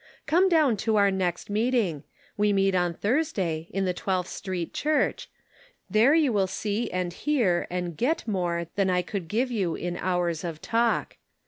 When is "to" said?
0.77-0.95